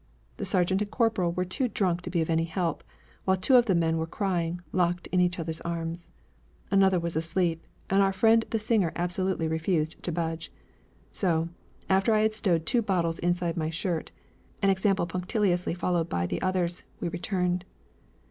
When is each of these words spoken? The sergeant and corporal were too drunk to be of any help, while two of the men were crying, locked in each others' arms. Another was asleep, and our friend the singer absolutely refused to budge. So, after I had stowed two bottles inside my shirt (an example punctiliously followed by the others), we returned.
The 0.37 0.45
sergeant 0.45 0.81
and 0.81 0.89
corporal 0.89 1.31
were 1.31 1.45
too 1.45 1.67
drunk 1.67 2.01
to 2.01 2.09
be 2.09 2.21
of 2.21 2.29
any 2.31 2.45
help, 2.45 2.83
while 3.23 3.37
two 3.37 3.55
of 3.55 3.67
the 3.67 3.75
men 3.75 3.97
were 3.99 4.07
crying, 4.07 4.59
locked 4.71 5.05
in 5.11 5.19
each 5.21 5.37
others' 5.37 5.61
arms. 5.61 6.09
Another 6.71 6.99
was 6.99 7.15
asleep, 7.15 7.67
and 7.87 8.01
our 8.01 8.11
friend 8.11 8.43
the 8.49 8.57
singer 8.57 8.91
absolutely 8.95 9.47
refused 9.47 10.01
to 10.01 10.11
budge. 10.11 10.51
So, 11.11 11.49
after 11.87 12.15
I 12.15 12.21
had 12.21 12.33
stowed 12.33 12.65
two 12.65 12.81
bottles 12.81 13.19
inside 13.19 13.55
my 13.57 13.69
shirt 13.69 14.11
(an 14.63 14.71
example 14.71 15.05
punctiliously 15.05 15.75
followed 15.75 16.09
by 16.09 16.25
the 16.25 16.41
others), 16.41 16.81
we 16.99 17.07
returned. 17.07 17.63